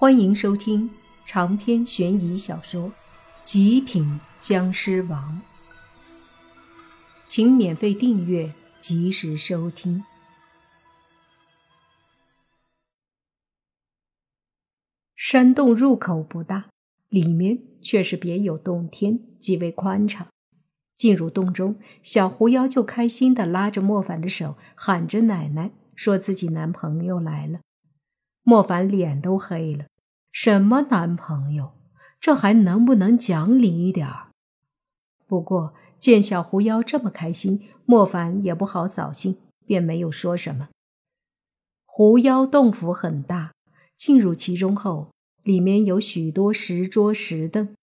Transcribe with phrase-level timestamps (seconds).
[0.00, 0.88] 欢迎收听
[1.26, 2.84] 长篇悬疑小说
[3.42, 5.42] 《极品僵尸王》，
[7.26, 10.04] 请免费订阅，及时收听。
[15.16, 16.66] 山洞入口不大，
[17.08, 20.28] 里面却是别有洞天，极为宽敞。
[20.96, 27.58] 进入洞中，小狐妖就开心的拉着莫凡的手，喊着“奶奶”，说自己男朋友来了。
[28.48, 29.84] 莫凡脸都黑了，
[30.32, 31.72] 什么男朋友？
[32.18, 34.30] 这还能不能讲理一点儿？
[35.26, 40.70] 不过见小狐妖这么开心，莫凡也不好扫兴，便没有说什么。
[41.84, 43.52] 狐妖洞府很大，
[43.94, 47.74] 进入其中后，里面有许多石桌石凳，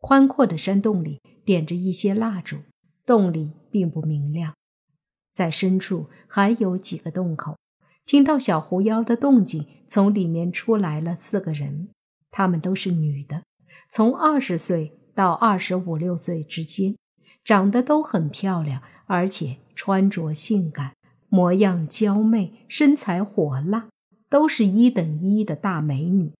[0.00, 2.58] 宽阔的山洞里点着一些蜡烛，
[3.06, 4.54] 洞里并不明亮，
[5.32, 7.56] 在深处还有几个洞口。
[8.10, 11.90] 听到小狐妖的动静，从里面出来了四个人，
[12.32, 13.44] 她们都是女的，
[13.88, 16.96] 从二十岁到二十五六岁之间，
[17.44, 20.94] 长得都很漂亮，而且穿着性感，
[21.28, 23.88] 模样娇媚，身材火辣，
[24.28, 26.32] 都是一等一的大美女。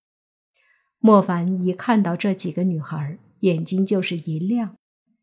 [0.98, 4.74] 莫凡一看到这几个女孩，眼睛就是一亮，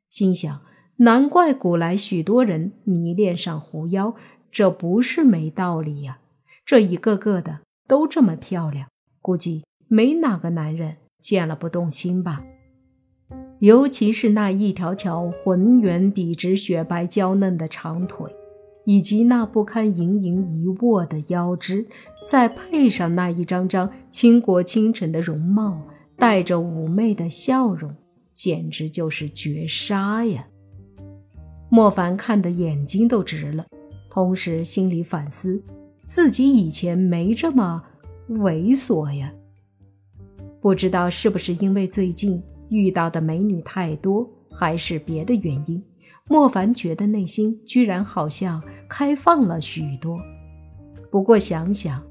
[0.10, 0.62] 心想：
[1.00, 4.16] 难怪古来许多人迷恋上狐妖，
[4.50, 6.20] 这不是没道理呀。
[6.68, 8.90] 这一个个的都这么漂亮，
[9.22, 12.40] 估计没哪个男人见了不动心吧。
[13.60, 18.30] 尤其是那一条条浑圆笔直、雪白娇嫩的长腿，
[18.84, 21.86] 以及那不堪盈盈一握的腰肢，
[22.28, 25.82] 再配上那一张张倾国倾城的容貌，
[26.18, 27.96] 带着妩媚的笑容，
[28.34, 30.46] 简直就是绝杀呀！
[31.70, 33.66] 莫凡看得眼睛都直了，
[34.10, 35.64] 同时心里反思。
[36.08, 37.84] 自己以前没这么
[38.30, 39.30] 猥琐呀，
[40.62, 45.84] 不知道是不是因为最近遇到的美女太多，还是别的原因。
[46.30, 50.18] 莫凡觉得内心居然好像开放了许多。
[51.12, 52.02] 不过想想，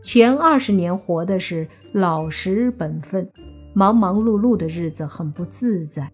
[0.00, 3.28] 前二十年活的是老实本分，
[3.74, 6.08] 忙忙碌碌的日子很不自在，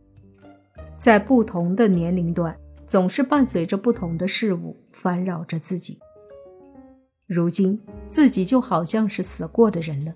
[0.96, 2.56] 在不同的年龄段，
[2.86, 5.98] 总是伴随着不同的事物烦扰着自己。
[7.28, 7.78] 如今
[8.08, 10.12] 自己就好像是死过的人了。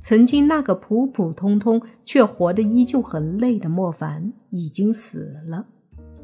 [0.00, 5.66] 曾经那个普普通通却活得依旧很累的莫凡已经死了，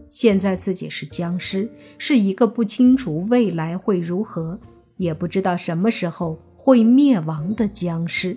[0.09, 4.59] 现在自己是僵尸，是一个不清楚未来会如何，
[4.97, 8.37] 也不知道什么时候会灭亡的僵尸。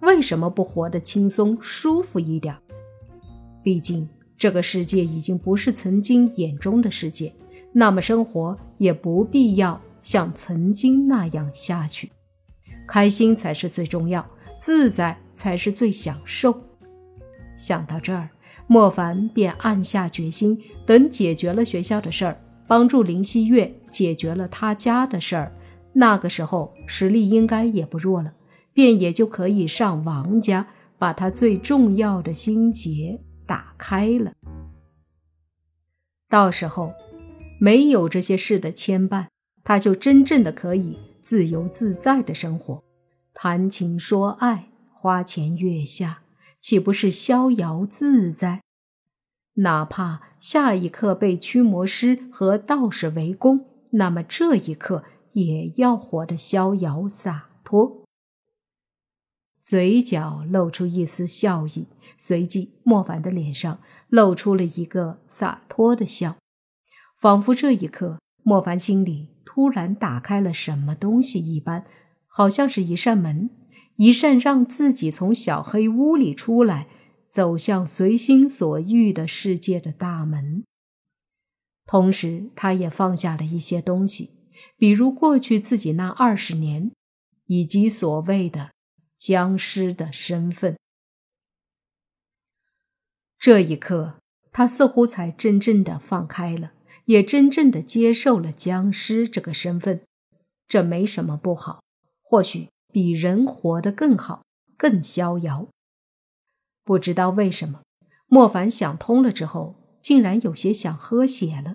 [0.00, 2.54] 为什么不活得轻松舒服一点？
[3.62, 7.32] 毕竟这个世界已经不是曾经眼中的世界，
[7.72, 9.80] 那么生活也不必要。
[10.02, 12.10] 像曾经那样下去，
[12.86, 14.26] 开心才是最重要，
[14.58, 16.60] 自在才是最享受。
[17.56, 18.28] 想到这儿，
[18.66, 25.52] 莫凡便暗下决心：等解决了学校的事儿，帮助林希月解决了他家的事儿，
[25.92, 28.32] 那个时候实力应该也不弱了，
[28.72, 30.66] 便也就可以上王家，
[30.98, 34.32] 把他最重要的心结打开了。
[36.28, 36.92] 到时候，
[37.60, 39.26] 没有这些事的牵绊。
[39.64, 42.82] 他就真正的可以自由自在的生活，
[43.32, 46.22] 谈情说爱，花前月下，
[46.60, 48.62] 岂不是逍遥自在？
[49.54, 58.02] 哪怕下一刻被驱魔师和道士围攻，那么这一刻也要活得逍遥洒脱。
[59.60, 61.86] 嘴角露出一丝笑意，
[62.16, 63.78] 随即莫凡的脸上
[64.08, 66.36] 露出了一个洒脱的笑，
[67.20, 69.32] 仿佛这一刻莫凡心里。
[69.44, 71.84] 突然打开了什么东西一般，
[72.26, 73.50] 好像是一扇门，
[73.96, 76.88] 一扇让自己从小黑屋里出来，
[77.28, 80.64] 走向随心所欲的世界的大门。
[81.84, 84.30] 同时，他也放下了一些东西，
[84.78, 86.90] 比如过去自己那二十年，
[87.44, 88.70] 以及所谓的
[89.18, 90.78] 僵尸的身份。
[93.38, 94.18] 这一刻，
[94.50, 96.72] 他似乎才真正的放开了。
[97.06, 100.02] 也真正的接受了僵尸这个身份，
[100.68, 101.82] 这没什么不好，
[102.22, 104.44] 或许比人活得更好，
[104.76, 105.68] 更逍遥。
[106.84, 107.82] 不知道为什么，
[108.26, 111.74] 莫凡想通了之后，竟然有些想喝血了。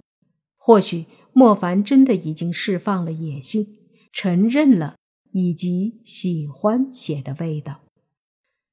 [0.55, 3.77] 或许莫凡真的已经释放了野性，
[4.11, 4.95] 承认了
[5.31, 7.81] 以及喜欢血的味道。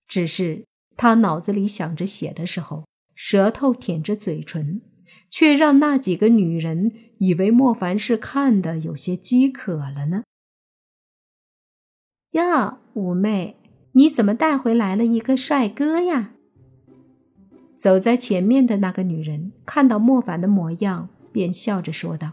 [0.09, 0.65] 只是
[0.97, 4.83] 他脑子里想着血的时候，舌头舔着嘴唇。
[5.31, 10.25] 却让那几个女人以为莫凡是看的有些饥渴了呢。
[12.33, 13.57] 呀，五妹，
[13.93, 16.33] 你怎么带回来了一个帅哥呀？”
[17.77, 22.33] 走在前面的那个女人看到莫凡的模样，便笑着说道。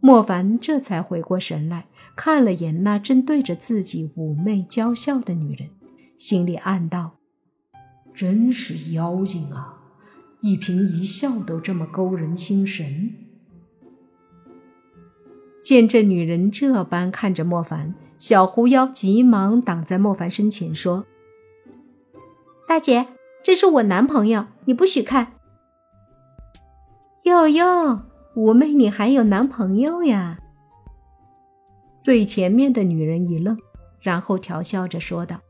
[0.00, 1.86] 莫凡这才回过神来，
[2.16, 5.70] 看了眼那正对着自己妩媚娇笑的女人，
[6.18, 7.18] 心里暗道
[8.14, 9.81] ：“真是妖精啊！
[10.42, 13.14] 一颦一笑都这么勾人心神。”
[15.64, 21.06] 见这女人这般看着莫凡，小狐妖急忙挡在莫凡身前说
[22.68, 23.06] ：“大姐。”
[23.44, 25.32] 这是我男朋友，你不许看。
[27.24, 28.02] 哟哟，
[28.36, 30.38] 五妹，你还有男朋友呀？
[31.98, 33.58] 最前面的女人一愣，
[34.00, 35.40] 然后调笑着说道。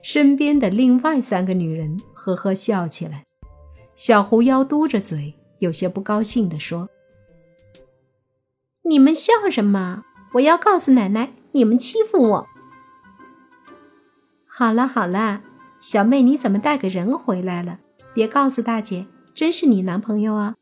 [0.00, 3.24] 身边的另外三个女人呵呵笑起来。
[3.96, 6.88] 小狐妖嘟着嘴，有些不高兴地说
[8.82, 10.04] ：“你们笑什么？
[10.34, 12.46] 我要告诉奶奶，你们欺负我。”
[14.46, 15.42] 好了好了。
[15.80, 17.78] 小妹，你怎么带个人回来了？
[18.14, 20.54] 别告诉大姐，真是你男朋友啊？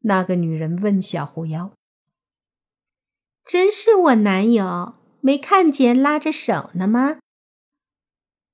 [0.00, 1.72] 那个女人问小狐妖
[3.46, 7.18] ：“真是我男友，没看见拉着手呢吗？”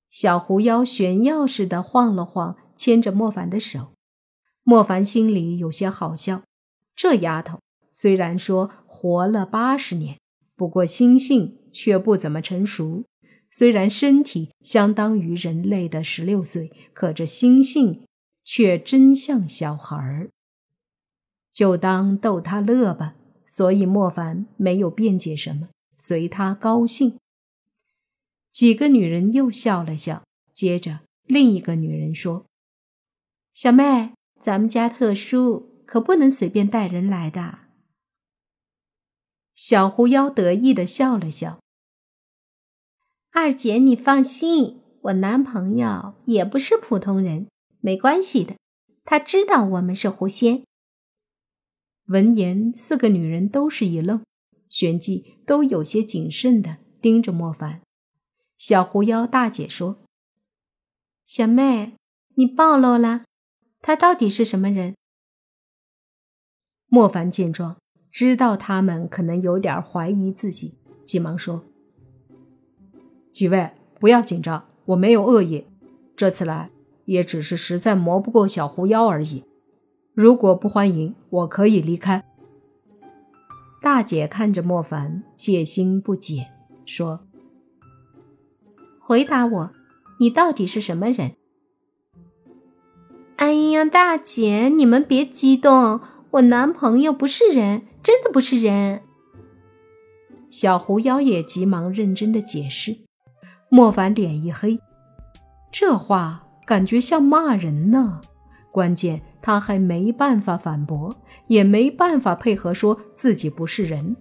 [0.09, 3.93] 小狐妖炫耀似的晃了晃，牵着莫凡的手。
[4.63, 6.43] 莫凡心里有些好笑，
[6.95, 7.59] 这丫头
[7.91, 10.17] 虽然说活了八十年，
[10.55, 13.03] 不过心性却不怎么成熟。
[13.51, 18.05] 虽然身体相当于人类的十六岁，可这心性
[18.43, 20.29] 却真像小孩儿。
[21.53, 23.15] 就当逗他乐吧。
[23.47, 27.17] 所以莫凡没有辩解什么，随他高兴。
[28.51, 32.45] 几个女人又笑了笑，接着另一个女人说
[33.55, 37.59] ：“小妹，咱们家特殊，可不能随便带人来的。”
[39.55, 41.59] 小狐妖得意的笑了笑。
[43.31, 47.47] 二姐，你放心，我男朋友也不是普通人，
[47.79, 48.55] 没关系的。
[49.05, 50.65] 他知道我们是狐仙。
[52.07, 54.21] 闻言，四个女人都是一愣，
[54.67, 57.81] 旋即都有些谨慎的盯着莫凡。
[58.57, 60.03] 小狐妖大姐说
[61.25, 61.93] ：“小妹，
[62.35, 63.23] 你暴露了，
[63.85, 64.95] 他到底是什么人？”
[66.89, 67.77] 莫凡见状，
[68.11, 70.73] 知道他们可能有点怀疑自己，
[71.03, 71.63] 急忙说。
[73.31, 75.67] 几位不要紧张，我没有恶意，
[76.15, 76.71] 这次来
[77.05, 79.43] 也只是实在磨不过小狐妖而已。
[80.15, 82.25] 如果不欢迎，我可以离开。
[83.83, 86.51] 大姐看着莫凡，戒心不减，
[86.87, 87.27] 说
[88.99, 89.71] ：“回答我，
[90.19, 91.35] 你到底是什么人？”
[93.37, 95.99] 哎呀，大姐，你们别激动，
[96.31, 99.01] 我男朋友不是人，真的不是人。
[100.49, 102.95] 小狐妖也急忙认真的解释。
[103.67, 104.79] 莫凡脸一黑，
[105.71, 108.21] 这话感觉像骂人呢。
[108.71, 111.13] 关键他还没办法反驳，
[111.47, 114.15] 也没办法配合，说自己不是人。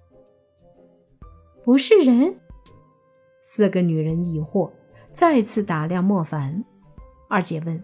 [1.64, 2.36] 不是人？
[3.42, 4.70] 四个女人疑惑，
[5.12, 6.64] 再次打量莫凡。
[7.28, 7.82] 二姐问：“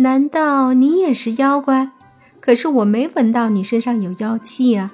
[0.00, 1.92] 难道你也是妖怪？
[2.40, 4.90] 可是我没闻到你身上有妖气啊，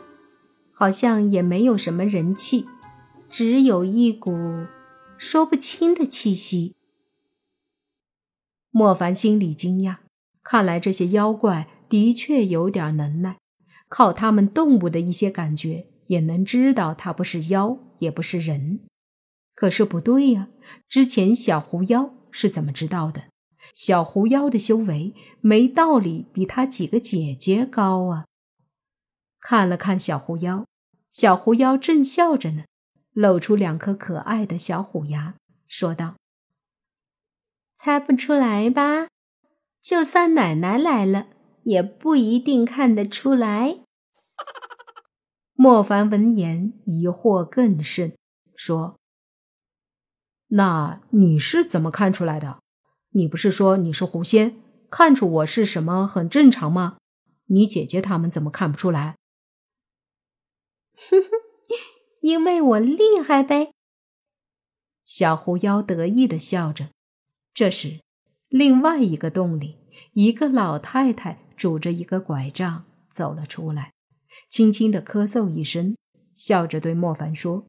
[0.73, 2.67] 好像也没有什么人气，
[3.31, 4.67] 只有一股……”
[5.17, 6.75] 说不清的气息。
[8.71, 9.99] 莫凡心里惊讶，
[10.43, 13.39] 看来这些妖怪的确有点能耐，
[13.89, 18.81] 靠他们动物的一些感觉，也能知道他不是妖，也不是人。
[19.55, 20.49] 可是不对呀，
[20.89, 23.23] 之前小狐妖是怎么知道的？
[23.75, 28.27] 小狐妖的修为没道理比他几个姐姐高啊！
[29.41, 30.67] 看了看小狐妖，
[31.11, 32.65] 小狐妖正笑着呢。
[33.13, 36.17] 露出两颗可爱的小虎牙，说道
[37.75, 39.09] ：“猜不出来吧？
[39.81, 41.29] 就算奶奶来了，
[41.63, 43.79] 也不一定看得出来。”
[45.57, 48.15] 莫凡闻言，疑惑更甚，
[48.55, 49.01] 说
[50.49, 52.61] ：“那你是怎么看出来的？
[53.17, 56.99] 你不是说你是狐仙，看出我是什么很正常吗？
[57.47, 59.17] 你姐姐他们怎么看不出来？”
[61.09, 61.29] 哼哼。
[62.21, 63.73] 因为我厉害呗。
[65.05, 66.91] 小狐妖得意的笑着。
[67.55, 68.01] 这时，
[68.49, 69.79] 另外一个洞里，
[70.13, 73.95] 一个老太太拄着一个拐杖走了出来，
[74.51, 75.97] 轻轻的咳嗽一声，
[76.35, 77.65] 笑着对莫凡说：“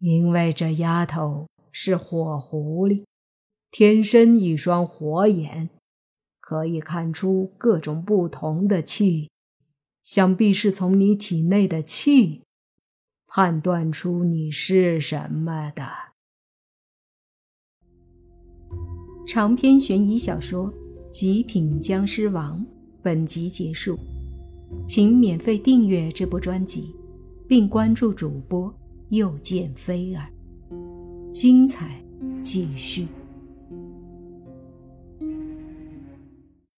[0.00, 3.04] 因为这丫头是火狐狸，
[3.70, 5.70] 天生一双火眼，
[6.40, 9.30] 可以看出各种不同的气，
[10.02, 12.42] 想必是从你体内的气。”
[13.30, 15.86] 判断出你是什么的。
[19.26, 20.72] 长篇悬疑小说
[21.10, 22.58] 《极品僵尸王》
[23.02, 23.98] 本集结束，
[24.86, 26.96] 请免费订阅这部专辑，
[27.46, 28.74] 并关注主播
[29.10, 30.26] 又见菲儿，
[31.30, 32.02] 精彩
[32.40, 33.06] 继续。